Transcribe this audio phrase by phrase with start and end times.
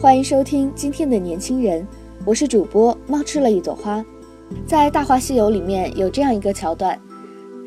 [0.00, 1.86] 欢迎收听今天的年轻人，
[2.24, 4.02] 我是主播猫吃了一朵花。
[4.66, 6.98] 在《大话西游》里面有这样一个桥段，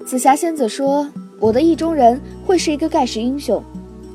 [0.04, 1.08] 紫霞仙子说
[1.40, 3.64] ：“我的意中人会是一个盖世英雄，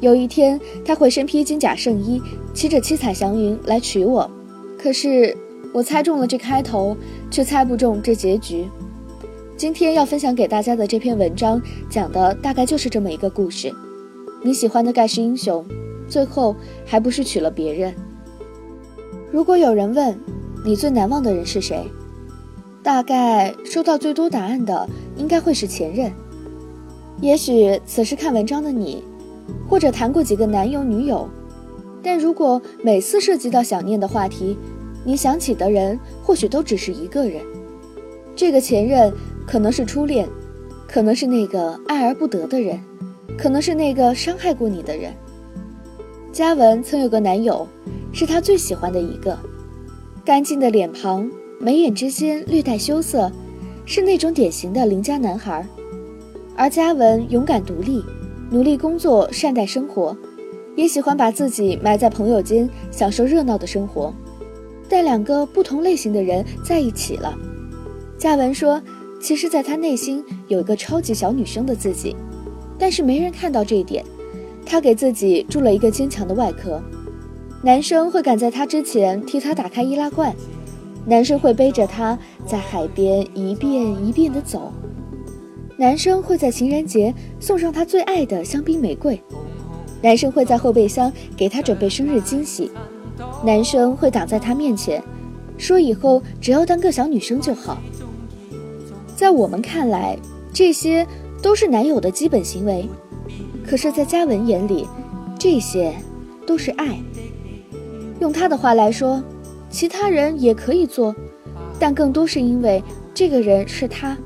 [0.01, 2.21] 有一天他会身披金甲圣衣，
[2.53, 4.29] 骑着七彩祥云来娶我。
[4.77, 5.33] 可是
[5.73, 6.97] 我猜中了这开头，
[7.31, 8.67] 却猜不中这结局。”
[9.57, 13.73] 今天要分享给大家的这篇文章，讲的大概就是这么一个故事：
[14.43, 15.65] 你喜欢的盖世英雄，
[16.09, 17.95] 最后还不是娶了别人。
[19.31, 20.19] 如果有人问
[20.65, 21.87] 你最难忘的人是谁，
[22.83, 26.11] 大概收到最多答案的应该会是前任。
[27.21, 29.05] 也许此时看文章的你，
[29.69, 31.29] 或者谈过几个男友女友，
[32.03, 34.57] 但如果每次涉及到想念的话题，
[35.05, 37.43] 你想起的人或许都只是一个人。
[38.35, 39.13] 这个前任
[39.47, 40.29] 可能是初恋，
[40.87, 42.81] 可能是那个爱而不得的人，
[43.37, 45.13] 可能是那个伤害过你的人。
[46.39, 47.67] 嘉文曾有个男友。
[48.13, 49.37] 是他最喜欢的一个，
[50.25, 53.29] 干净的脸庞，眉眼之间略带羞涩，
[53.85, 55.67] 是那种典型的邻家男孩。
[56.55, 58.05] 而嘉文勇敢独立，
[58.53, 60.17] 努力工作，善待生活，
[60.77, 64.15] 也喜欢把自己埋在朋友间，享受热闹的生活。
[64.89, 67.37] 但两个不同类型的人在一起了。
[68.17, 68.81] 嘉文说
[69.21, 72.15] ：“其实，在他内心有一个超级小女生的自己，
[72.79, 74.05] 但是没人看到这一点。
[74.69, 76.81] 他给自己筑了一个坚强的外壳。”
[77.61, 80.33] 男生会赶在他之前替他打开易拉罐，
[81.05, 82.17] 男生会背着她
[82.47, 84.73] 在海边一遍一遍地走，
[85.77, 89.21] 男生会在情人节送上他最爱的香槟玫瑰，
[90.01, 92.71] 男生会在后备箱给她准备生日惊喜，
[93.45, 95.03] 男生会挡在她面前，
[95.57, 97.79] 说以后只要当个小女生就好。
[99.17, 100.17] 在我们看来，
[100.53, 101.05] 这些
[101.43, 102.89] 都是男友的基本行为，
[103.69, 104.89] 可是，在嘉文眼里，
[105.39, 105.95] 这些
[106.47, 106.99] 都是爱。
[108.19, 109.23] 用他的话来说，
[109.69, 111.15] 其他人也可以做，
[111.79, 114.17] 但更多是因为这个人是他。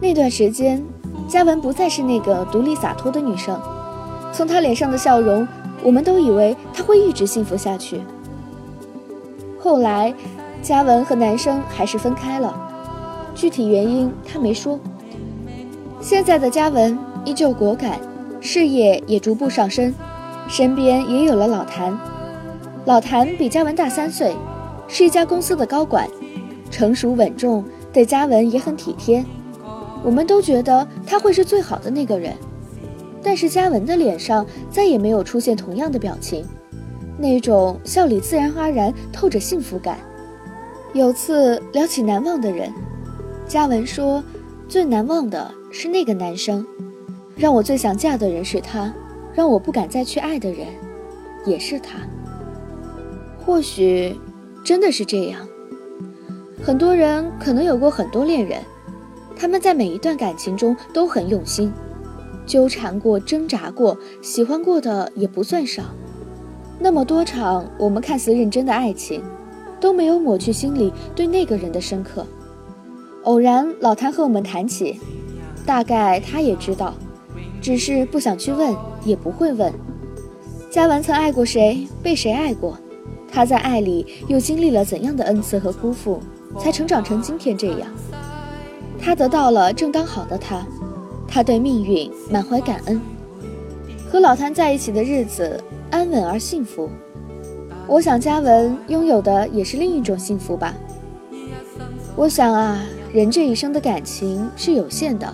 [0.00, 0.82] 那段时间，
[1.28, 3.60] 嘉文不再是那个独立洒脱的女生，
[4.32, 5.46] 从她脸上的笑容，
[5.82, 8.00] 我们都以为她会一直幸福下去。
[9.60, 10.14] 后来，
[10.62, 12.56] 嘉文和男生还是分开了，
[13.34, 14.80] 具体原因他没说。
[16.00, 16.98] 现在的嘉文
[17.28, 18.00] 依旧果敢，
[18.40, 19.92] 事业也逐步上升，
[20.48, 21.94] 身边也有了老谭。
[22.86, 24.34] 老谭比嘉文大三岁，
[24.88, 26.08] 是一家公司的高管，
[26.70, 27.62] 成熟稳重，
[27.92, 29.22] 对嘉文也很体贴。
[30.02, 32.32] 我们都觉得他会是最好的那个人，
[33.22, 36.46] 但是嘉文的脸上再也没有出现同样的表情，
[37.18, 39.98] 那种笑里自然而然透着幸福感。
[40.94, 42.72] 有次聊起难忘的人，
[43.46, 44.24] 嘉文说，
[44.66, 46.66] 最难忘的是那个男生，
[47.38, 48.92] 让我最想嫁的人是他，
[49.32, 50.66] 让我不敢再去爱的人，
[51.46, 52.00] 也是他。
[53.38, 54.18] 或许
[54.64, 55.46] 真的是这样。
[56.60, 58.60] 很多人可能有过很多恋人，
[59.36, 61.72] 他们在每一段感情中都很用心，
[62.44, 65.84] 纠缠过、挣扎过，喜欢过的也不算少。
[66.80, 69.22] 那么多场我们看似认真的爱情，
[69.78, 72.26] 都没有抹去心里对那个人的深刻。
[73.22, 74.98] 偶然老谭和我们谈起，
[75.64, 76.94] 大概他也知道，
[77.60, 78.74] 只是不想去问，
[79.04, 79.72] 也不会问。
[80.70, 82.78] 嘉文曾爱过谁，被谁爱过？
[83.30, 86.20] 他在爱里又经历了怎样的恩赐和辜负，
[86.58, 87.88] 才成长成今天这样？
[88.98, 90.66] 他得到了正当好的他，
[91.26, 93.00] 他对命运满怀感恩。
[94.10, 96.88] 和老谭在一起的日子安稳而幸福，
[97.86, 100.74] 我想嘉文拥有的也是另一种幸福吧。
[102.16, 102.82] 我想啊，
[103.12, 105.32] 人这一生的感情是有限的，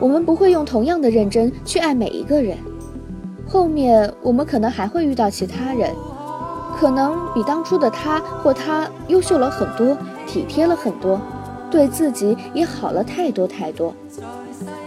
[0.00, 2.58] 我们不会用同样的认真去爱每一个人，
[3.46, 5.90] 后面我们可能还会遇到其他人。
[6.76, 9.96] 可能比当初的他或她优秀了很多，
[10.26, 11.20] 体贴了很多，
[11.70, 13.94] 对自己也好了太多太多。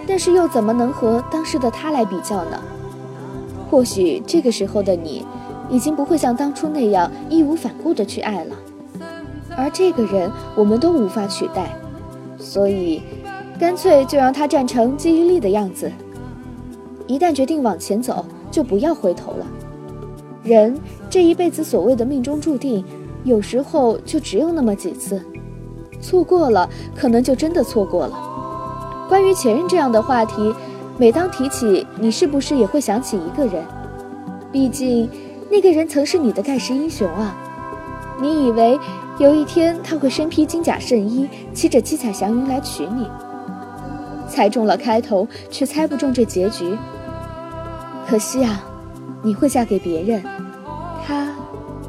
[0.06, 2.60] 但是又怎么能和当时的他来比较呢？
[3.69, 5.25] 或许这个时候的你，
[5.69, 8.56] 已经不会像当初那样义无反顾的去爱了。
[9.56, 11.75] 而这个人，我们都无法取代，
[12.38, 13.01] 所以，
[13.59, 15.92] 干脆就让他站成记忆力的样子。
[17.07, 19.45] 一旦决定往前走，就不要回头了。
[20.44, 22.83] 人这一辈子所谓的命中注定，
[23.24, 25.21] 有时候就只有那么几次，
[26.00, 29.06] 错过了，可能就真的错过了。
[29.09, 30.53] 关于前任这样的话题，
[30.98, 33.63] 每当提起，你是不是也会想起一个人？
[34.51, 35.10] 毕竟，
[35.50, 37.36] 那个人曾是你的盖世英雄啊！
[38.21, 38.80] 你以为
[39.18, 43.07] 有一天他会身披金甲圣衣，骑着七彩祥云来娶你？
[44.38, 46.78] 猜中了开头，却猜不中这结局。
[48.07, 48.63] 可惜啊，
[49.24, 50.22] 你会嫁给别人，
[51.04, 51.36] 他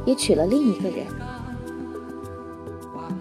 [0.07, 1.07] 也娶了另一个人。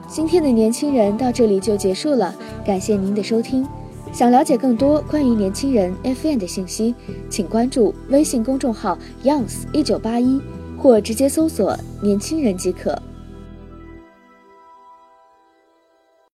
[0.07, 2.33] 今天的年轻人到这里就结束了，
[2.65, 3.68] 感谢您的收听。
[4.13, 6.95] 想了解更多关于年轻人 FM 的信息，
[7.29, 10.41] 请关注微信公众号 Youngs 一九八一，
[10.77, 12.97] 或直接搜索“年轻人”即可。